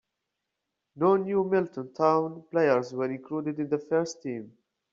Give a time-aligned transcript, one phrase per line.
[0.95, 4.57] No New Milton Town players were included in the first team.